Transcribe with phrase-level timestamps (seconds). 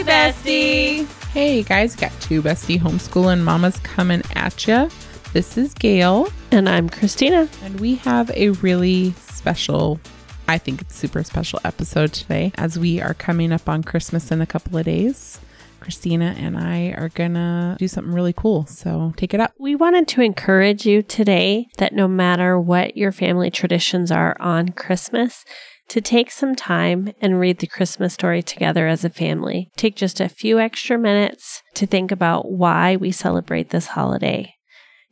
[0.00, 1.26] Hey, bestie.
[1.26, 4.88] Hey guys, got two bestie homeschooling mamas coming at you.
[5.34, 7.46] This is Gale, And I'm Christina.
[7.62, 10.00] and we have a really special,
[10.48, 14.40] I think it's super special episode today as we are coming up on Christmas in
[14.40, 15.38] a couple of days.
[15.80, 19.52] Christina and I are gonna do something really cool, so take it up.
[19.58, 24.70] We wanted to encourage you today that no matter what your family traditions are on
[24.70, 25.44] Christmas,
[25.90, 29.70] to take some time and read the Christmas story together as a family.
[29.76, 34.54] Take just a few extra minutes to think about why we celebrate this holiday.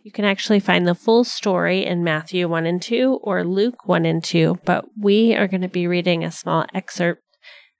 [0.04, 4.06] You can actually find the full story in Matthew 1 and 2 or Luke 1
[4.06, 7.23] and 2, but we are going to be reading a small excerpt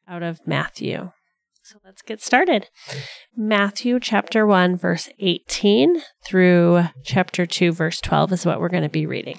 [0.09, 1.11] out of Matthew.
[1.63, 2.69] So let's get started.
[3.37, 8.89] Matthew chapter 1, verse 18 through chapter 2, verse 12 is what we're going to
[8.89, 9.39] be reading.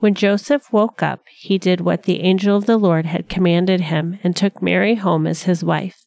[0.00, 4.20] When Joseph woke up, he did what the angel of the Lord had commanded him
[4.22, 6.06] and took Mary home as his wife.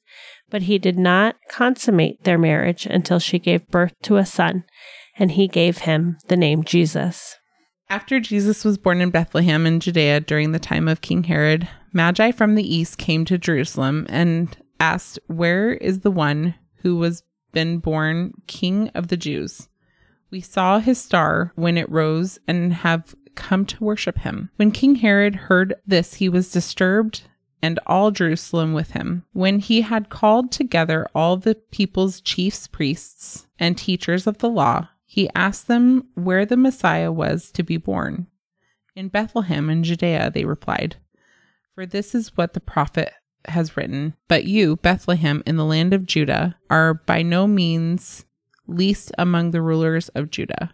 [0.50, 4.64] But he did not consummate their marriage until she gave birth to a son,
[5.18, 7.38] and he gave him the name Jesus.
[7.90, 12.32] After Jesus was born in Bethlehem in Judea during the time of King Herod, Magi
[12.32, 17.80] from the east came to Jerusalem and asked, Where is the one who was been
[17.80, 19.68] born King of the Jews?
[20.30, 24.50] We saw his star when it rose and have come to worship him.
[24.56, 27.24] When King Herod heard this, he was disturbed,
[27.62, 29.24] and all Jerusalem with him.
[29.34, 34.90] When he had called together all the people's chiefs, priests, and teachers of the law,
[35.06, 38.28] he asked them where the Messiah was to be born.
[38.96, 40.98] In Bethlehem in Judea, they replied,
[41.76, 43.14] For this is what the prophet
[43.46, 44.16] has written.
[44.28, 48.26] But you, Bethlehem, in the land of Judah, are by no means
[48.68, 50.74] least among the rulers of Judah.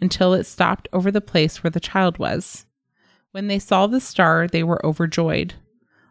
[0.00, 2.66] until it stopped over the place where the child was.
[3.32, 5.54] When they saw the star, they were overjoyed.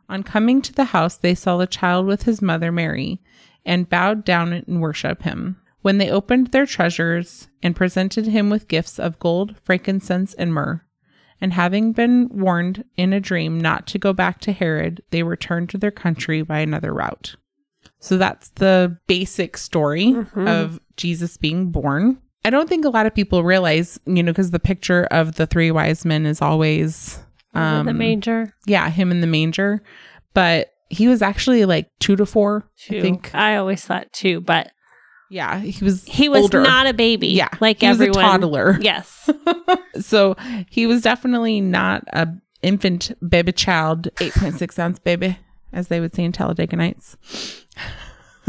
[0.09, 3.21] On coming to the house, they saw the child with his mother Mary,
[3.65, 5.57] and bowed down and worshipped him.
[5.81, 10.81] When they opened their treasures and presented him with gifts of gold, frankincense, and myrrh,
[11.39, 15.69] and having been warned in a dream not to go back to Herod, they returned
[15.69, 17.35] to their country by another route.
[17.99, 20.47] So that's the basic story mm-hmm.
[20.47, 22.21] of Jesus being born.
[22.47, 25.45] I don't think a lot of people realize, you know, because the picture of the
[25.45, 27.19] three wise men is always,
[27.53, 28.53] um, the manger.
[28.65, 29.83] yeah, him in the manger,
[30.33, 32.99] but he was actually like two to four, Two.
[32.99, 33.35] I think.
[33.35, 34.71] I always thought two, but
[35.29, 36.05] Yeah, he was.
[36.05, 36.61] he was older.
[36.61, 37.27] not a baby.
[37.27, 38.19] Yeah, like he was everyone.
[38.23, 38.77] a toddler.
[38.81, 39.29] Yes.
[39.99, 40.35] so
[40.69, 42.29] he was definitely not a
[42.61, 45.37] infant baby child, eight point six ounce baby,
[45.73, 47.17] as they would say in Talladega Nights.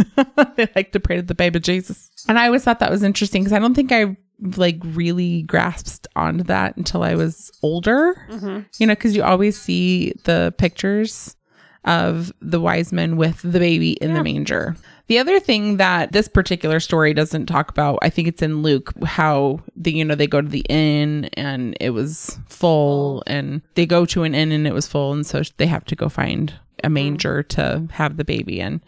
[0.56, 3.42] they like to pray to the baby Jesus, and I always thought that was interesting
[3.42, 4.16] because I don't think I
[4.56, 8.14] like really grasped onto that until I was older.
[8.30, 8.60] Mm-hmm.
[8.78, 11.36] You know, because you always see the pictures
[11.84, 14.76] of the wise men with the baby in the manger.
[15.06, 18.92] The other thing that this particular story doesn't talk about, I think it's in Luke,
[19.04, 23.86] how the you know they go to the inn and it was full, and they
[23.86, 26.52] go to an inn and it was full, and so they have to go find
[26.84, 26.94] a mm-hmm.
[26.94, 28.82] manger to have the baby in.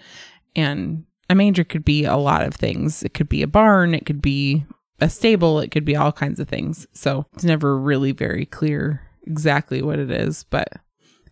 [0.56, 3.02] And a manger could be a lot of things.
[3.02, 4.64] It could be a barn, it could be
[5.00, 6.87] a stable, it could be all kinds of things.
[6.93, 10.69] So it's never really very clear exactly what it is, but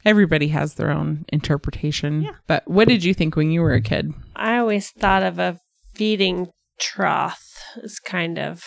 [0.05, 2.23] everybody has their own interpretation.
[2.23, 2.31] Yeah.
[2.47, 4.12] But what did you think when you were a kid?
[4.37, 5.59] I always thought of a
[5.94, 6.49] feeding
[6.79, 8.62] trough as kind of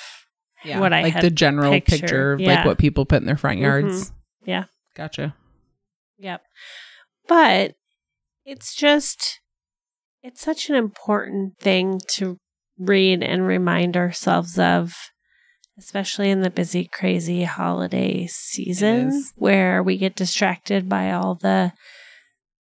[0.64, 0.80] Yeah.
[0.80, 2.58] What I like the general pictured, picture of yeah.
[2.58, 3.64] like what people put in their front Mhm.
[3.64, 4.12] yards.
[4.46, 4.66] Yeah.
[4.96, 5.34] Gotcha.
[6.20, 6.44] Yep.
[7.28, 7.74] But
[8.46, 9.40] it's just,
[10.24, 12.38] it's such an important thing to
[12.78, 14.94] read and remind ourselves of,
[15.78, 21.72] especially in the busy, crazy holiday season where we get distracted by all the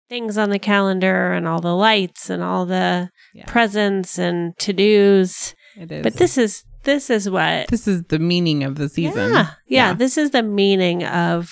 [0.09, 3.45] things on the calendar and all the lights and all the Yeah.
[3.45, 5.53] presents and to dos.
[5.77, 6.03] It is.
[6.03, 9.31] But this is, this is what this is the meaning of the season.
[9.31, 9.93] yeah, yeah, Yeah.
[9.93, 11.49] This is the meaning of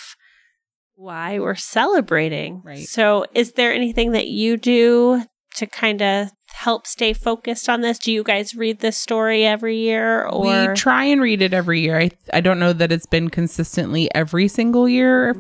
[0.96, 2.62] why we're celebrating.
[2.66, 2.86] Right.
[2.86, 5.24] So, is there anything that you do
[5.56, 8.00] to kind of help stay focused on this?
[8.00, 11.82] Do you guys read this story every year or we try and read it every
[11.82, 12.00] year.
[12.00, 15.36] I I don't know that it's been consistently every single year,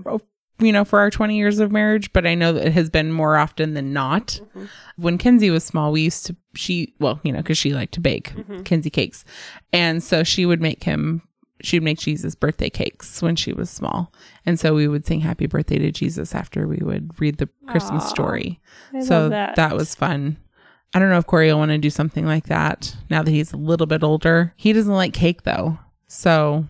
[0.59, 3.11] you know, for our 20 years of marriage, but I know that it has been
[3.11, 4.39] more often than not.
[4.55, 4.67] Mhm.
[4.97, 8.01] When Kinsey was small, we used to she well, you know, cuz she liked to
[8.01, 8.65] bake Mhm.
[8.65, 9.23] Kinsey cakes.
[9.71, 11.21] And so she would make him
[11.61, 14.11] she'd make Jesus birthday cakes when she was small.
[14.45, 18.03] And so we would sing happy birthday to Jesus after we would read the Christmas
[18.03, 18.59] Aw, story
[18.93, 19.55] I so that.
[19.55, 19.75] that.
[19.75, 20.37] was fun.
[20.93, 23.53] I don't know if Corey will want to do something like that now that he's
[23.53, 24.53] a little bit older.
[24.57, 25.77] He doesn't like cake though.
[26.07, 26.65] So,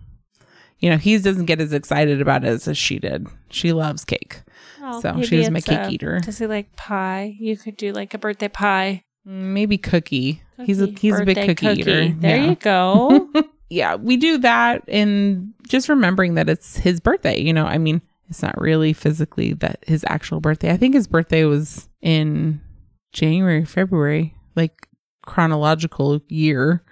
[0.80, 3.27] you know, he doesn't get as excited about it as she did.
[3.50, 4.42] She loves cake.
[4.81, 6.19] Oh, so she was my cake a- eater.
[6.19, 7.35] Does he like pie?
[7.39, 9.03] You could do like a birthday pie.
[9.27, 10.42] Mm, maybe cookie.
[10.63, 12.09] he's a Cookie, he's a big birthday cookie, eater.
[12.09, 12.50] There yeah.
[12.50, 13.30] you go.
[13.69, 17.66] yeah, we do that and just remembering that it's his birthday, you know.
[17.66, 20.71] I mean, it's not really physically that his actual birthday.
[20.71, 22.62] I think his birthday was in
[23.13, 24.88] January, February, like
[25.25, 26.83] chronological year,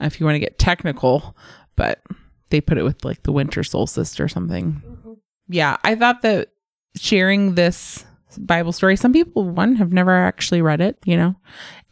[0.00, 1.36] if you want to get technical,
[1.76, 2.02] but
[2.50, 4.82] they put it with like the winter solstice or something.
[4.86, 5.16] Mhm.
[5.48, 6.50] Yeah, I thought that
[6.96, 8.04] sharing this
[8.38, 11.36] Bible story, some people one have never actually read it, you know,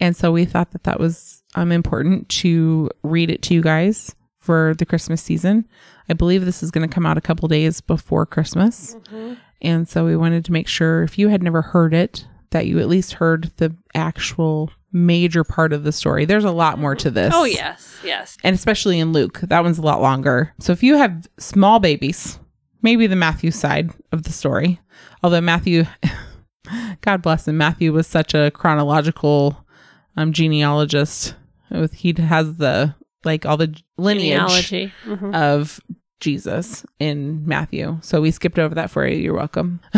[0.00, 4.14] and so we thought that that was um important to read it to you guys
[4.42, 5.66] for the Christmas season.
[6.08, 9.36] I believe this is going to come out a couple days before Christmas, Mhm.
[9.62, 12.78] and so we wanted to make sure if you had never heard it that you
[12.80, 16.26] at least heard the actual major part of the story.
[16.26, 17.32] There's a lot more to this.
[17.34, 18.36] Oh yes, yes.
[18.44, 20.52] And especially in Luke, that one's a lot longer.
[20.60, 22.38] So if you have small babies,
[22.82, 24.80] maybe the Matthew side of the story,
[25.22, 25.86] although Matthew,
[27.00, 29.64] God bless him, Matthew was such a chronological
[30.16, 31.34] um, genealogist.
[31.70, 34.70] With he has the like all the lineage.
[35.06, 35.34] Mhm.
[35.34, 35.80] of
[36.20, 37.98] Jesus in Matthew.
[38.02, 39.16] So we skipped over that for you.
[39.16, 39.80] You're welcome.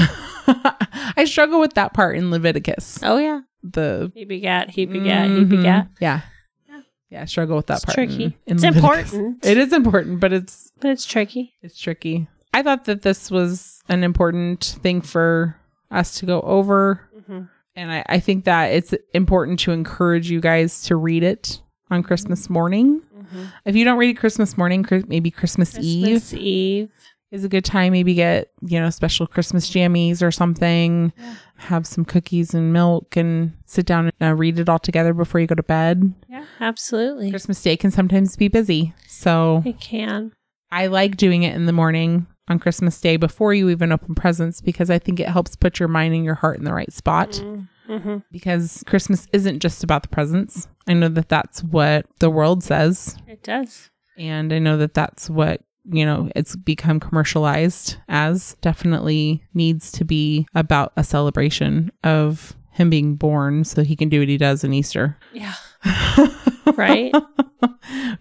[0.46, 2.98] I struggle with that part in Leviticus.
[3.02, 3.40] Oh yeah.
[3.62, 4.70] The He begat.
[4.70, 5.28] He begat.
[5.30, 5.48] He Mhm.
[5.48, 5.88] begat.
[6.00, 6.20] Yeah.
[6.68, 6.80] Yeah.
[7.10, 7.94] Yeah, I struggle with that It's part.
[7.94, 8.24] tricky.
[8.24, 9.12] in- in it's Leviticus.
[9.12, 9.44] important.
[9.46, 11.54] It is important, but it's but it's tricky.
[11.62, 12.26] it's tricky.
[12.52, 15.56] I thought that this was an important thing for
[15.90, 17.00] us to go over.
[17.28, 17.48] Mhm.
[17.76, 21.60] And I, I think that it's important to encourage you guys to read it
[21.90, 23.02] on Christmas morning.
[23.24, 23.52] Mhm.
[23.64, 26.90] If you don't read it Christmas morning, maybe Christmas, Eve Christmas Eve.
[27.30, 27.92] is a good time.
[27.92, 31.12] Maybe get, you know, special Christmas jammies or something.
[31.18, 31.34] Yeah.
[31.56, 35.40] Have some cookies and milk and sit down and uh, read it all together before
[35.40, 36.12] you go to bed.
[36.28, 37.30] Yeah, absolutely.
[37.30, 38.92] Christmas Day can sometimes be busy.
[39.08, 40.32] So It can.
[40.70, 44.60] I like doing it in the morning on Christmas Day before you even open presents
[44.60, 47.42] because I think it helps put your mind and your heart in the right spot.
[47.88, 48.18] Mm-hmm.
[48.32, 50.68] Because Christmas isn't just about the presents.
[50.86, 53.16] I know that that's what the world says.
[53.26, 53.90] It does.
[54.16, 58.56] And I know that that's what, you know, it's become commercialized as.
[58.60, 64.18] Definitely needs to be about a celebration of him being born so he can do
[64.20, 65.16] what he does in Easter.
[65.32, 65.54] Yeah.
[66.76, 67.14] Right?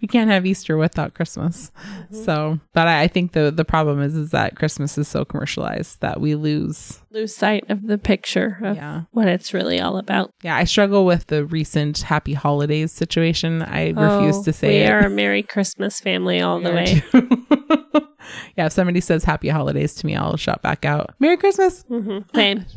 [0.02, 1.72] we can't have Easter without Christmas.
[2.12, 6.00] So, but I, I think the the problem is is that Christmas is so commercialized
[6.02, 7.00] that we lose.
[7.10, 10.30] Lose sight of the picture of Yeah, what it's really all about.
[10.42, 10.54] yeah.
[10.56, 13.62] I struggle with the recent Happy Holidays situation.
[13.62, 14.90] I refuse Oh, to say we it.
[14.90, 17.02] are a Merry Christmas family all We the way.
[18.56, 21.82] yeah, if somebody says Happy Holidays to me, I'll shout back out Merry Christmas.
[21.88, 22.66] hmm Same.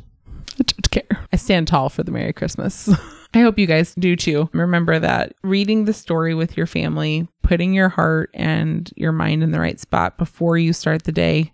[0.59, 1.27] I don't care.
[1.31, 2.89] I stand tall for the Merry Christmas.
[3.33, 4.49] I hope you guys do too.
[4.53, 9.51] Remember that reading the story with your family, putting your heart and your mind in
[9.51, 11.53] the right spot before you start the day,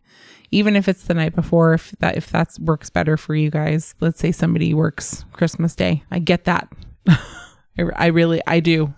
[0.51, 3.95] even if it's the night before, if that if that works better for you guys.
[3.99, 6.03] Let's say somebody works Christmas Day.
[6.11, 6.71] I get that.
[7.07, 8.93] I, I really I do.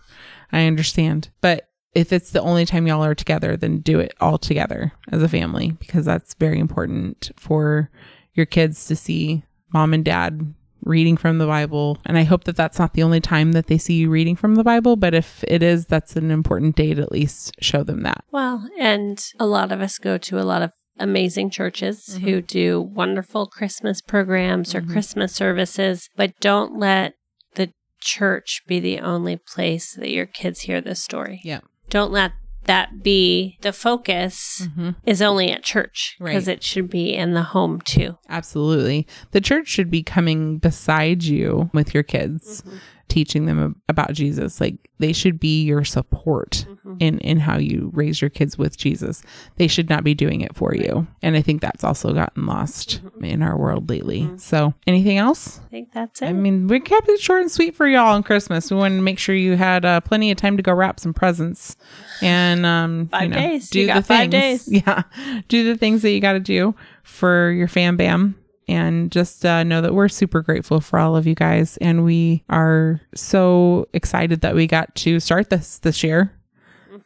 [0.51, 1.29] I understand.
[1.41, 5.23] But if it's the only time y'all are together, then do it all together as
[5.23, 7.89] a family because that's very important for
[8.33, 9.43] your kids to see
[9.75, 10.53] mom and dad
[10.83, 11.97] reading from the Bible.
[12.05, 14.55] And I hope that that's not the only time that they see you reading from
[14.55, 18.03] the Bible, but if it is, that's an important day to at least show them
[18.03, 18.23] that.
[18.31, 22.79] Well, and a lot of us go to a lot of amazing churches who do
[22.79, 24.91] wonderful Christmas programs or Mhm.
[24.91, 27.15] Christmas services, but don't let
[27.55, 31.41] the church be the only place that your kids hear this story.
[31.43, 31.59] Yeah.
[31.89, 32.31] Don't let
[32.65, 34.91] that be the focus Mm-hmm.
[35.05, 36.57] is only at church because Right.
[36.57, 38.17] it should be in the home too.
[38.29, 39.07] Absolutely.
[39.31, 42.63] The church should be coming beside you with your kids,
[43.07, 44.59] teaching them about Jesus.
[44.59, 46.65] Like they should be your support
[46.99, 49.21] in in how you raise your kids with Jesus.
[49.57, 51.07] They should not be doing it for you.
[51.21, 54.29] And I think that's also gotten lost in our world lately.
[54.37, 55.59] So, anything else?
[55.65, 56.27] I think that's it.
[56.27, 58.71] I mean, we kept it short and sweet for y'all on Christmas.
[58.71, 61.13] We wanted to make sure you had uh, plenty of time to go wrap some
[61.13, 61.75] presents
[62.21, 63.69] and um, Five you know, days.
[63.69, 64.31] Do You the things.
[64.31, 64.67] days.
[64.71, 65.03] Yeah,
[65.47, 68.35] do the things that you got to do for your fam bam.
[68.67, 72.43] And just uh, know that we're super grateful for all of you guys, and we
[72.49, 76.31] are so excited that we got to start this this year.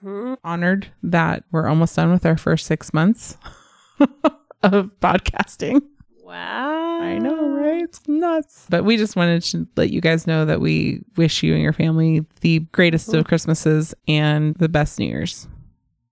[0.03, 0.37] Mhm.
[0.43, 3.35] Honored that we're almost done with our first six months
[4.63, 5.81] of podcasting.
[6.23, 6.99] Wow.
[7.01, 7.81] I know, right?
[7.81, 8.65] It's nuts.
[8.69, 11.73] But we just wanted to let you guys know that we wish you and your
[11.73, 15.47] family the greatest of Christmases and the best New Year's.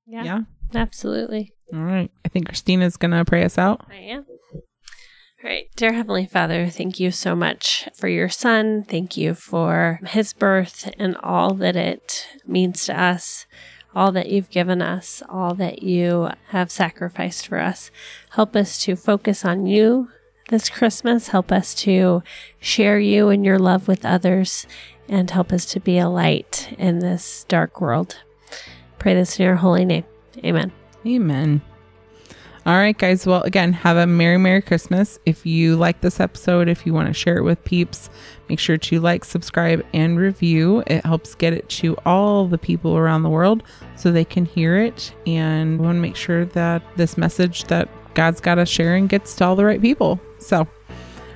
[0.07, 0.39] Yeah, Yeah.
[0.73, 1.53] absolutely.
[1.73, 2.09] All right.
[2.25, 3.85] I think Christina's going to pray us out.
[3.91, 4.25] I am.
[5.77, 8.83] Dear Heavenly Father, thank you so much for your son.
[8.83, 13.45] Thank you for his birth and all that it means to us,
[13.95, 17.91] all that you've given us, all that you have sacrificed for us.
[18.31, 20.09] Help us to focus on you
[20.49, 21.27] this Christmas.
[21.27, 22.23] Help us to
[22.59, 24.65] share you and your love with others
[25.07, 28.17] and help us to be a light in this dark world.
[28.99, 30.05] Pray this in your holy name.
[30.43, 30.71] Amen.
[31.05, 31.61] Amen.
[32.67, 33.25] All right, guys.
[33.25, 35.19] Well, again, have a Merry, Merry Christmas.
[35.25, 38.09] If you like this episode, if you want to share it with peeps,
[38.49, 40.83] make sure to like, subscribe, and review.
[40.85, 43.63] It helps get it to all the people around the world
[43.95, 45.13] so they can hear it.
[45.25, 49.33] And we want to make sure that this message that God's got us sharing gets
[49.37, 50.19] to all the right people.
[50.39, 50.67] So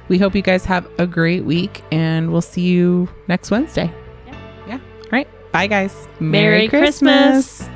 [0.10, 3.90] we hope you guys have a great week, and we'll see you next Wednesday.
[4.28, 4.36] Yeah.
[4.68, 4.74] Yeah.
[4.76, 5.30] All right.
[5.54, 6.10] Bye, guys.
[6.20, 7.70] Merry Christmas.